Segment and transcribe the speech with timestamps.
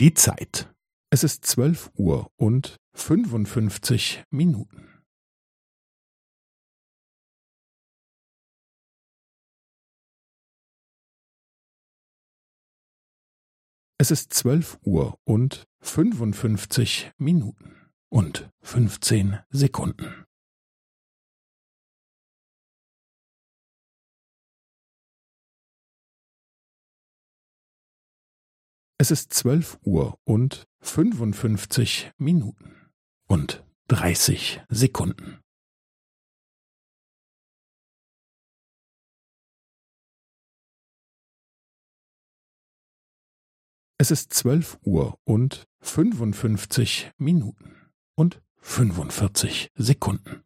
[0.00, 0.72] Die Zeit.
[1.10, 5.02] Es ist zwölf Uhr und fünfundfünfzig Minuten.
[13.98, 20.27] Es ist zwölf Uhr und fünfundfünfzig Minuten und fünfzehn Sekunden.
[29.00, 32.90] Es ist zwölf Uhr und fünfundfünfzig Minuten
[33.28, 35.38] und dreißig Sekunden.
[43.98, 50.42] Es ist zwölf Uhr und fünfundfünfzig Minuten und fünfundvierzig Sekunden.